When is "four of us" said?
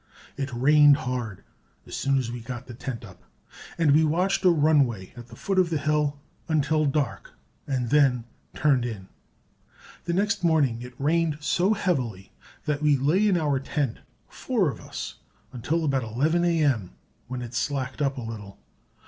14.27-15.19